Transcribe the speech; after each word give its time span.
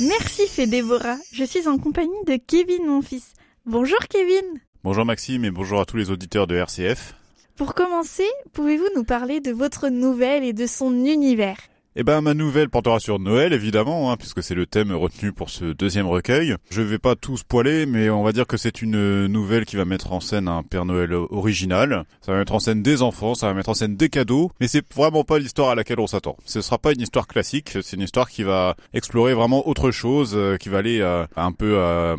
Merci 0.00 0.46
fait 0.46 0.68
Déborah. 0.68 1.16
Je 1.32 1.42
suis 1.42 1.66
en 1.66 1.76
compagnie 1.76 2.24
de 2.24 2.36
Kevin, 2.36 2.86
mon 2.86 3.02
fils. 3.02 3.32
Bonjour 3.66 3.98
Kevin. 4.08 4.44
Bonjour 4.84 5.04
Maxime 5.04 5.44
et 5.44 5.50
bonjour 5.50 5.80
à 5.80 5.86
tous 5.86 5.96
les 5.96 6.12
auditeurs 6.12 6.46
de 6.46 6.54
RCF. 6.54 7.14
Pour 7.56 7.74
commencer, 7.74 8.28
pouvez-vous 8.52 8.86
nous 8.94 9.02
parler 9.02 9.40
de 9.40 9.50
votre 9.50 9.88
nouvelle 9.88 10.44
et 10.44 10.52
de 10.52 10.68
son 10.68 11.04
univers? 11.04 11.58
Eh 12.00 12.04
ben, 12.04 12.20
ma 12.20 12.32
nouvelle 12.32 12.68
portera 12.68 13.00
sur 13.00 13.18
Noël, 13.18 13.52
évidemment, 13.52 14.12
hein, 14.12 14.16
puisque 14.16 14.40
c'est 14.40 14.54
le 14.54 14.66
thème 14.66 14.92
retenu 14.92 15.32
pour 15.32 15.50
ce 15.50 15.64
deuxième 15.64 16.06
recueil. 16.06 16.54
Je 16.70 16.80
vais 16.80 16.98
pas 16.98 17.16
tout 17.16 17.36
spoiler, 17.36 17.86
mais 17.86 18.08
on 18.08 18.22
va 18.22 18.30
dire 18.30 18.46
que 18.46 18.56
c'est 18.56 18.82
une 18.82 19.26
nouvelle 19.26 19.64
qui 19.64 19.74
va 19.74 19.84
mettre 19.84 20.12
en 20.12 20.20
scène 20.20 20.46
un 20.46 20.62
Père 20.62 20.84
Noël 20.84 21.12
original. 21.12 22.04
Ça 22.20 22.30
va 22.30 22.38
mettre 22.38 22.54
en 22.54 22.60
scène 22.60 22.84
des 22.84 23.02
enfants, 23.02 23.34
ça 23.34 23.48
va 23.48 23.54
mettre 23.54 23.70
en 23.70 23.74
scène 23.74 23.96
des 23.96 24.10
cadeaux, 24.10 24.52
mais 24.60 24.68
c'est 24.68 24.84
vraiment 24.94 25.24
pas 25.24 25.40
l'histoire 25.40 25.70
à 25.70 25.74
laquelle 25.74 25.98
on 25.98 26.06
s'attend. 26.06 26.36
Ce 26.44 26.60
sera 26.60 26.78
pas 26.78 26.92
une 26.92 27.00
histoire 27.00 27.26
classique, 27.26 27.76
c'est 27.82 27.96
une 27.96 28.02
histoire 28.02 28.30
qui 28.30 28.44
va 28.44 28.76
explorer 28.94 29.34
vraiment 29.34 29.66
autre 29.68 29.90
chose, 29.90 30.34
euh, 30.36 30.56
qui 30.56 30.68
va 30.68 30.78
aller 30.78 31.00
euh, 31.00 31.26
un 31.34 31.50
peu 31.50 31.78
euh, 31.78 32.14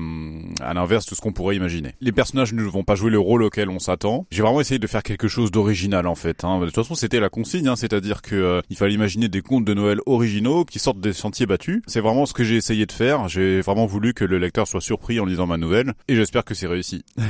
à 0.60 0.74
l'inverse 0.74 1.06
de 1.06 1.16
ce 1.16 1.22
qu'on 1.22 1.32
pourrait 1.32 1.56
imaginer. 1.56 1.96
Les 2.02 2.12
personnages 2.12 2.52
ne 2.52 2.64
vont 2.64 2.84
pas 2.84 2.96
jouer 2.96 3.12
le 3.12 3.20
rôle 3.20 3.44
auquel 3.44 3.70
on 3.70 3.80
s'attend. 3.80 4.28
J'ai 4.30 4.42
vraiment 4.42 4.60
essayé 4.60 4.78
de 4.78 4.88
faire 4.88 5.04
quelque 5.04 5.30
chose 5.30 5.52
d'original, 5.52 6.06
en 6.06 6.16
fait. 6.16 6.44
Hein. 6.44 6.60
De 6.60 6.66
toute 6.66 6.76
façon, 6.76 6.96
c'était 6.96 7.22
la 7.22 7.30
consigne, 7.30 7.70
hein, 7.70 7.78
c'est-à-dire 7.78 8.22
que 8.22 8.62
il 8.70 8.76
fallait 8.76 8.94
imaginer 8.94 9.30
des 9.30 9.42
contes 9.42 9.69
de 9.70 9.74
Noël 9.76 10.00
originaux 10.08 10.66
qui 10.66 10.80
sortent 10.80 11.00
des 11.00 11.14
sentiers 11.14 11.46
battus. 11.46 11.84
C'est 11.86 12.00
vraiment 12.00 12.26
ce 12.26 12.34
que 12.34 12.44
j'ai 12.44 12.56
essayé 12.56 12.88
de 12.88 12.92
faire. 12.92 13.28
J'ai 13.28 13.62
vraiment 13.62 13.86
voulu 13.86 14.16
que 14.16 14.26
le 14.26 14.40
lecteur 14.40 14.68
soit 14.68 14.82
surpris 14.82 15.20
en 15.20 15.26
lisant 15.26 15.46
ma 15.46 15.58
nouvelle 15.58 15.94
et 16.08 16.16
j'espère 16.16 16.44
que 16.44 16.56
c'est 16.56 16.68
réussi. 16.68 17.06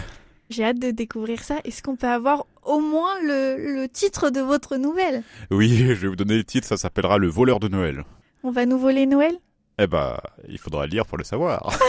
J'ai 0.50 0.64
hâte 0.64 0.80
de 0.80 0.90
découvrir 0.90 1.44
ça. 1.44 1.58
Est-ce 1.64 1.84
qu'on 1.84 1.96
peut 1.96 2.08
avoir 2.08 2.48
au 2.66 2.80
moins 2.80 3.22
le, 3.22 3.86
titre 3.86 4.32
de 4.32 4.40
votre 4.40 4.78
nouvelle? 4.78 5.22
Oui, 5.52 5.78
je 5.78 5.94
vais 5.94 6.08
vous 6.08 6.16
donner 6.16 6.38
le 6.38 6.44
titre. 6.44 6.66
Ça 6.66 6.76
s'appellera 6.76 7.20
Le 7.20 7.28
voleur 7.28 7.60
de 7.60 7.68
Noël. 7.68 8.04
On 8.42 8.50
va 8.50 8.66
nous 8.66 8.80
voler 8.80 9.06
Noël? 9.06 9.36
Eh 9.78 9.86
bah, 9.86 10.24
il 10.48 10.58
faudra 10.58 10.88
lire 10.88 11.06
pour 11.06 11.20
le 11.20 11.24
savoir. 11.24 11.72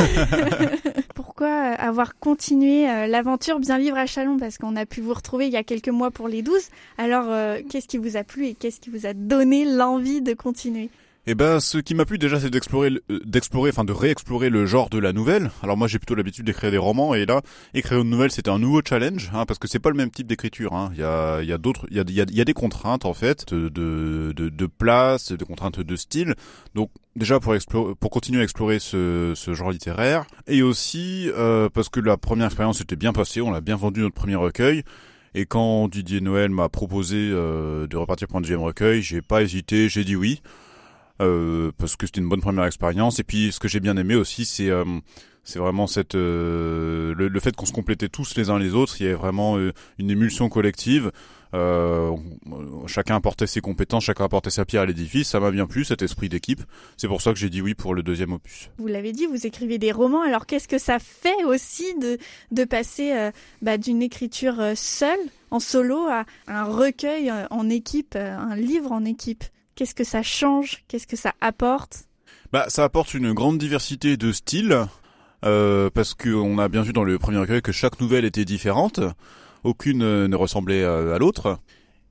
pourquoi 1.41 1.56
avoir 1.56 2.19
continué 2.19 2.86
euh, 2.86 3.06
l'aventure 3.06 3.60
Bien 3.60 3.78
Vivre 3.78 3.96
à 3.96 4.05
Chalon? 4.05 4.36
Parce 4.36 4.58
qu'on 4.58 4.77
a 4.77 4.84
pu 4.84 5.00
vous 5.00 5.14
retrouver 5.14 5.47
il 5.47 5.52
y 5.55 5.56
a 5.56 5.62
quelques 5.62 5.88
mois 5.88 6.10
pour 6.10 6.28
les 6.28 6.42
12. 6.42 6.69
Alors, 6.98 7.24
euh, 7.28 7.60
qu'est-ce 7.66 7.88
qui 7.88 7.97
vous 7.97 8.19
a 8.19 8.24
plu 8.24 8.48
et 8.48 8.52
qu'est-ce 8.52 8.78
qui 8.78 8.91
vous 8.91 9.06
a 9.06 9.14
donné 9.14 9.64
l'envie 9.64 10.20
de 10.20 10.34
continuer? 10.34 10.91
Eh 11.26 11.34
ben, 11.34 11.60
ce 11.60 11.78
qui 11.78 11.94
m'a 11.94 12.06
plu 12.06 12.16
déjà, 12.16 12.40
c'est 12.40 12.48
d'explorer, 12.50 12.90
euh, 13.10 13.20
d'explorer, 13.24 13.70
enfin 13.70 13.84
de 13.84 13.92
réexplorer 13.92 14.48
le 14.48 14.64
genre 14.64 14.88
de 14.88 14.98
la 14.98 15.12
nouvelle. 15.12 15.50
Alors 15.62 15.76
moi, 15.76 15.86
j'ai 15.86 15.98
plutôt 15.98 16.14
l'habitude 16.14 16.46
d'écrire 16.46 16.70
des 16.70 16.78
romans, 16.78 17.14
et 17.14 17.26
là, 17.26 17.42
écrire 17.74 18.00
une 18.00 18.08
nouvelle, 18.08 18.30
c'était 18.30 18.50
un 18.50 18.58
nouveau 18.58 18.80
challenge, 18.86 19.30
hein, 19.34 19.44
parce 19.44 19.58
que 19.58 19.68
c'est 19.68 19.78
pas 19.78 19.91
le 19.91 19.96
même 19.96 20.10
type 20.10 20.26
d'écriture. 20.26 20.72
Hein. 20.72 20.91
Il 20.94 21.00
y 21.00 21.02
a, 21.02 21.42
il 21.42 21.48
y 21.48 21.52
a 21.52 21.58
d'autres, 21.58 21.86
il 21.91 21.96
y 21.98 22.00
a, 22.00 22.04
y 22.08 22.41
a, 22.41 22.44
des 22.44 22.54
contraintes 22.54 23.04
en 23.04 23.12
fait 23.12 23.52
de, 23.52 23.68
de, 23.68 24.32
de, 24.32 24.66
place, 24.66 25.32
des 25.32 25.44
contraintes 25.44 25.80
de 25.80 25.96
style. 25.96 26.34
Donc 26.74 26.91
déjà 27.16 27.38
pour 27.38 27.54
explorer, 27.54 27.94
pour 27.96 28.10
continuer 28.10 28.41
à 28.41 28.44
explorer 28.44 28.78
ce, 28.78 29.32
ce 29.36 29.52
genre 29.52 29.70
littéraire, 29.70 30.24
et 30.46 30.62
aussi 30.62 31.30
euh, 31.36 31.68
parce 31.68 31.91
que 31.91 32.00
la 32.00 32.16
première 32.16 32.46
expérience 32.46 32.78
s'était 32.78 32.96
bien 32.96 33.12
passée, 33.12 33.42
on 33.42 33.52
a 33.52 33.60
bien 33.60 33.76
vendu 33.76 34.00
notre 34.00 34.14
premier 34.14 34.36
recueil. 34.36 34.84
Et 35.34 35.46
quand 35.46 35.86
Didier 35.88 36.20
Noël 36.20 36.50
m'a 36.50 36.68
proposé 36.68 37.16
euh, 37.16 37.87
de 37.87 37.97
repartir 37.97 38.26
pour 38.26 38.38
un 38.38 38.41
deuxième 38.41 38.62
recueil, 38.62 39.02
j'ai 39.02 39.22
pas 39.22 39.42
hésité, 39.42 39.88
j'ai 39.88 40.02
dit 40.02 40.16
oui. 40.16 40.41
Euh, 41.20 41.70
parce 41.76 41.97
que 41.97 42.06
c'était 42.06 42.20
une 42.20 42.28
bonne 42.28 42.41
première 42.41 42.64
expérience. 42.64 43.19
Et 43.19 43.25
puis 43.25 43.53
ce 43.53 43.60
que 43.60 43.69
j'ai 43.69 43.81
bien 43.81 43.97
aimé 43.97 44.14
aussi, 44.14 44.44
c'est 44.44 44.70
euh, 44.70 44.84
c'est 45.44 45.58
vraiment 45.58 45.86
cette 45.86 46.14
euh, 46.14 47.14
le, 47.14 47.41
fait 47.41 47.54
qu'on 47.54 47.66
se 47.66 47.72
complétait 47.72 48.08
tous 48.08 48.36
les 48.36 48.48
uns 48.50 48.58
les 48.58 48.75
autres. 48.75 48.97
Il 49.00 49.04
y 49.04 49.06
avait 49.06 49.16
vraiment 49.16 49.58
une 49.98 50.10
émulsion 50.10 50.48
collective. 50.48 51.12
chacun 52.86 53.16
apportait 53.16 53.47
ses 53.47 53.60
compétences, 53.60 54.04
chacun 54.04 54.25
apportait 54.25 54.50
sa 54.50 54.64
pierre 54.64 54.82
à 54.82 54.86
l'édifice. 54.86 55.28
Ça 55.28 55.41
m'a 55.41 55.50
bien 55.50 55.66
plu 55.66 55.84
cet 55.84 56.00
esprit 56.00 56.31
d'équipe. 56.31 56.62
C'est 56.97 57.08
pour 57.08 57.20
ça 57.20 57.32
que 57.32 57.38
j'ai 57.38 57.50
dit 57.50 57.60
oui 57.60 57.75
pour 57.75 57.94
le 57.94 58.02
deuxième 58.02 58.32
opus. 58.32 58.70
Vous 58.78 58.87
l'avez 58.87 59.12
dit, 59.12 59.26
vous 59.26 59.47
écrivez 59.47 59.78
des 59.78 59.92
romans. 59.92 60.22
Alors 60.22 60.47
qu'est-ce 60.47 60.69
que 60.69 60.78
ça 60.78 60.98
fait 60.98 61.44
aussi 61.44 61.94
de 61.98 62.16
de 62.50 62.64
passer 62.64 63.31
bah, 63.60 63.76
d'une 63.76 64.00
écriture 64.00 64.72
seule 64.75 65.19
en 65.50 65.60
solo 65.60 66.06
à 66.08 66.25
un 66.47 66.64
recueil 66.64 67.31
en 67.50 67.69
équipe, 67.69 68.16
un 68.16 68.56
livre 68.56 68.92
en 68.92 69.04
équipe? 69.04 69.44
Qu'est-ce 69.80 69.94
que 69.94 70.04
ça 70.04 70.22
change? 70.22 70.84
Qu'est-ce 70.88 71.06
que 71.06 71.16
ça 71.16 71.32
apporte? 71.41 72.04
Bah, 72.52 72.66
ça 72.68 72.84
apporte 72.84 73.14
une 73.14 73.32
grande 73.32 73.56
diversité 73.56 74.18
de 74.18 74.30
styles, 74.30 74.84
euh, 75.42 75.88
parce 75.88 76.12
qu'on 76.12 76.58
a 76.58 76.68
bien 76.68 76.82
vu 76.82 76.92
dans 76.92 77.02
le 77.02 77.18
premier 77.18 77.38
recueil 77.38 77.62
que 77.62 77.72
chaque 77.72 77.98
nouvelle 77.98 78.26
était 78.26 78.44
différente, 78.44 79.00
aucune 79.64 80.02
euh, 80.02 80.28
ne 80.28 80.36
ressemblait 80.36 80.84
à, 80.84 81.16
l'autre. 81.16 81.58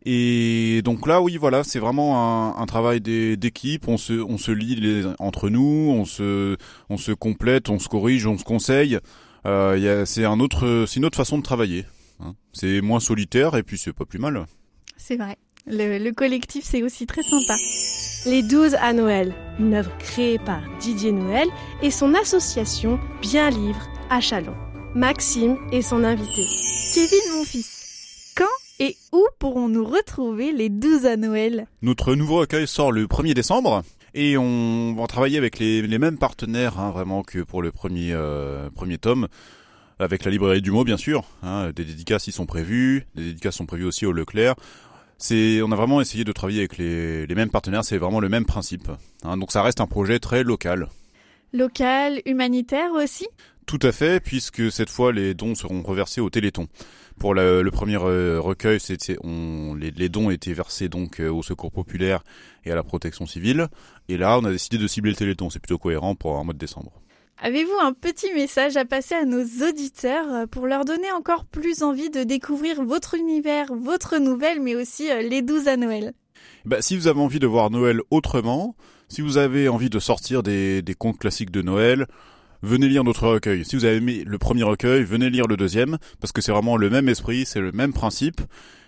Et 0.03 0.81
donc 0.83 1.05
là, 1.05 1.21
oui, 1.21 1.37
voilà, 1.37 1.63
c'est 1.63 1.77
vraiment 1.77 2.59
un, 2.59 2.65
travail 2.65 3.01
d'équipe. 3.01 3.87
On 3.87 3.97
se, 3.97 4.13
on 4.13 4.39
se 4.39 4.49
lit 4.51 5.05
entre 5.19 5.51
nous, 5.51 5.93
on 5.95 6.05
se, 6.05 6.57
on 6.89 6.97
se 6.97 7.11
complète, 7.11 7.69
on 7.69 7.77
se 7.77 7.87
corrige, 7.87 8.25
on 8.25 8.39
se 8.39 8.43
conseille. 8.43 8.97
Euh, 9.45 10.05
c'est 10.07 10.25
un 10.25 10.39
autre, 10.39 10.85
c'est 10.87 10.95
une 10.95 11.05
autre 11.05 11.17
façon 11.17 11.37
de 11.37 11.43
travailler. 11.43 11.85
Hein. 12.19 12.33
C'est 12.51 12.81
moins 12.81 12.99
solitaire 12.99 13.55
et 13.55 13.61
puis 13.61 13.77
c'est 13.77 13.93
pas 13.93 14.05
plus 14.05 14.17
mal. 14.17 14.47
C'est 14.97 15.17
vrai. 15.17 15.37
Le, 15.71 16.09
collectif, 16.11 16.63
c'est 16.65 16.81
aussi 16.81 17.05
très 17.05 17.21
sympa. 17.21 17.55
Les 18.25 18.41
12 18.41 18.73
à 18.81 18.91
Noël, 18.91 19.35
une 19.59 19.75
œuvre 19.75 19.95
créée 19.99 20.39
par 20.39 20.61
Didier 20.79 21.11
Noël 21.11 21.47
et 21.83 21.91
son 21.91 22.15
association 22.15 22.99
Bien 23.21 23.51
Livre 23.51 23.87
à 24.09 24.19
Chalon. 24.19 24.55
Maxime 24.95 25.57
est 25.71 25.83
son 25.83 26.03
invité. 26.03 26.43
Kevin, 26.95 27.37
mon 27.37 27.43
fils, 27.43 28.33
quand 28.35 28.45
et 28.79 28.97
où 29.11 29.23
pourrons-nous 29.37 29.85
retrouver 29.85 30.51
les 30.53 30.69
12 30.69 31.05
à 31.05 31.17
Noël? 31.17 31.67
Notre 31.83 32.15
nouveau 32.15 32.37
recueil 32.37 32.67
sort 32.67 32.91
le 32.91 33.05
1er 33.05 33.35
décembre. 33.35 33.83
Et 34.15 34.37
on 34.39 34.95
va 34.95 35.05
travailler 35.05 35.37
avec 35.37 35.59
les, 35.59 35.99
mêmes 35.99 36.17
partenaires, 36.17 36.79
hein, 36.79 36.89
vraiment, 36.89 37.21
que 37.21 37.43
pour 37.43 37.61
le 37.61 37.71
premier, 37.71 38.11
euh, 38.13 38.71
premier 38.71 38.97
tome 38.97 39.27
avec 39.99 40.23
la 40.23 40.31
librairie 40.31 40.61
du 40.61 40.71
mot 40.71 40.83
bien 40.83 40.97
sûr. 40.97 41.25
Hein, 41.43 41.71
des 41.75 41.85
dédicaces 41.85 42.25
y 42.27 42.31
sont 42.31 42.47
prévues, 42.47 43.05
des 43.13 43.25
dédicaces 43.25 43.57
sont 43.57 43.67
prévues 43.67 43.85
aussi 43.85 44.07
au 44.07 44.13
Leclerc 44.13 44.55
c'est, 45.19 45.61
on 45.61 45.71
a 45.71 45.75
vraiment 45.75 46.01
essayé 46.01 46.23
de 46.23 46.31
travailler 46.31 46.59
avec 46.59 46.77
les, 46.77 47.27
les 47.27 47.35
mêmes 47.35 47.51
partenaires. 47.51 47.83
C'est 47.83 47.97
vraiment 47.97 48.19
le 48.19 48.29
même 48.29 48.45
principe. 48.45 48.89
Hein, 49.23 49.37
donc 49.37 49.51
ça 49.51 49.61
reste 49.61 49.81
un 49.81 49.87
projet 49.87 50.17
très 50.19 50.43
local. 50.43 50.87
Local, 51.53 52.21
humanitaire 52.25 52.91
aussi? 52.93 53.27
Tout 53.65 53.79
à 53.83 53.91
fait, 53.91 54.19
puisque 54.19 54.71
cette 54.71 54.89
fois 54.89 55.11
les 55.11 55.33
dons 55.35 55.53
seront 55.53 55.83
reversés 55.83 56.21
au 56.21 56.29
Téléthon. 56.29 56.67
Pour 57.19 57.33
le 57.33 57.69
premier 57.69 57.97
euh, 57.97 58.39
recueil, 58.39 58.79
c'était, 58.79 59.17
on, 59.23 59.75
les, 59.75 59.91
les, 59.91 60.07
dons 60.07 60.29
étaient 60.29 60.53
versés 60.53 60.87
donc 60.87 61.19
euh, 61.19 61.29
au 61.29 61.43
Secours 61.43 61.71
populaire 61.71 62.23
et 62.63 62.71
à 62.71 62.75
la 62.75 62.83
Protection 62.83 63.25
civile. 63.25 63.67
Et 64.07 64.17
là, 64.17 64.39
on 64.39 64.45
a 64.45 64.51
décidé 64.51 64.77
de 64.77 64.87
cibler 64.87 65.11
le 65.11 65.17
Téléthon. 65.17 65.49
C'est 65.49 65.59
plutôt 65.59 65.77
cohérent 65.77 66.15
pour 66.15 66.37
un 66.37 66.45
mois 66.45 66.53
de 66.53 66.59
décembre. 66.59 66.93
Avez-vous 67.41 67.79
un 67.81 67.93
petit 67.93 68.33
message 68.33 68.75
à 68.75 68.83
passer 68.83 69.15
à 69.15 69.23
nos 69.23 69.43
auditeurs 69.65 70.25
euh, 70.29 70.45
pour 70.45 70.67
leur 70.67 70.83
donner 70.83 71.09
encore 71.13 71.45
plus 71.45 71.83
envie 71.83 72.09
de 72.09 72.23
découvrir 72.23 72.83
votre 72.83 73.15
univers, 73.15 73.67
votre 73.73 74.17
nouvelle, 74.17 74.59
mais 74.59 74.75
aussi 74.75 75.09
euh, 75.09 75.21
les 75.21 75.41
12 75.41 75.69
à 75.69 75.77
Noël? 75.77 76.11
Bah, 76.65 76.81
Si 76.81 76.97
vous 76.97 77.07
avez 77.07 77.21
envie 77.21 77.39
de 77.39 77.47
voir 77.47 77.69
Noël 77.69 78.01
autrement, 78.11 78.75
si 79.07 79.21
vous 79.21 79.37
avez 79.37 79.69
envie 79.69 79.89
de 79.89 79.99
sortir 79.99 80.43
des, 80.43 80.81
des 80.81 80.95
contes 80.95 81.17
classiques 81.17 81.49
de 81.51 81.61
Noël, 81.61 82.07
venez 82.61 82.89
lire 82.89 83.05
notre 83.05 83.25
recueil. 83.29 83.63
Si 83.63 83.77
vous 83.77 83.85
avez 83.85 83.97
aimé 83.97 84.23
le 84.25 84.37
premier 84.37 84.63
recueil, 84.63 85.03
venez 85.05 85.29
lire 85.29 85.47
le 85.47 85.55
deuxième, 85.55 85.97
parce 86.19 86.33
que 86.33 86.41
c'est 86.41 86.51
vraiment 86.51 86.75
le 86.75 86.89
même 86.89 87.07
esprit, 87.07 87.45
c'est 87.45 87.61
le 87.61 87.71
même 87.71 87.93
principe. 87.93 88.41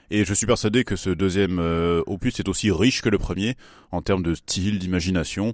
Et 0.10 0.26
je 0.26 0.34
suis 0.34 0.46
persuadé 0.46 0.84
que 0.84 0.98
ce 0.98 1.10
deuxième 1.10 1.60
euh, 1.60 2.04
opus 2.06 2.38
est 2.42 2.50
aussi 2.50 2.70
riche 2.70 3.02
que 3.02 3.08
le 3.08 3.18
premier, 3.18 3.56
en 3.94 4.02
termes 4.02 4.24
de 4.24 4.36
style, 4.36 4.78
d'imagination. 4.78 5.54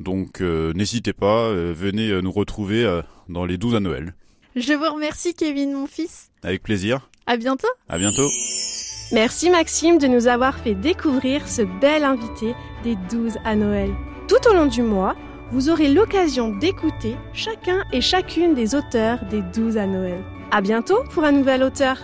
Donc 0.00 0.40
euh, 0.40 0.72
n'hésitez 0.74 1.12
pas, 1.12 1.48
euh, 1.48 1.72
venez 1.74 2.10
euh, 2.10 2.20
nous 2.20 2.32
retrouver 2.32 3.00
dans 3.28 3.44
les 3.44 3.58
12 3.58 3.76
à 3.76 3.80
Noël. 3.80 4.14
Je 4.54 4.72
vous 4.72 4.94
remercie 4.94 5.34
Kevin 5.34 5.72
mon 5.72 5.86
fils. 5.86 6.30
Avec 6.42 6.62
plaisir. 6.62 7.10
À 7.26 7.36
bientôt. 7.36 7.68
À 7.88 7.98
bientôt. 7.98 8.28
Merci 9.12 9.50
Maxime 9.50 9.98
de 9.98 10.06
nous 10.06 10.26
avoir 10.26 10.58
fait 10.58 10.74
découvrir 10.74 11.46
ce 11.48 11.62
bel 11.62 12.04
invité 12.04 12.54
des 12.84 12.96
12 13.10 13.38
à 13.44 13.54
Noël. 13.54 13.90
Tout 14.28 14.48
au 14.50 14.54
long 14.54 14.66
du 14.66 14.82
mois, 14.82 15.14
vous 15.52 15.70
aurez 15.70 15.88
l'occasion 15.88 16.56
d'écouter 16.56 17.16
chacun 17.32 17.84
et 17.92 18.00
chacune 18.00 18.54
des 18.54 18.74
auteurs 18.74 19.24
des 19.26 19.42
12 19.42 19.76
à 19.76 19.86
Noël. 19.86 20.22
À 20.50 20.60
bientôt 20.60 21.02
pour 21.10 21.24
un 21.24 21.32
nouvel 21.32 21.62
auteur. 21.62 21.98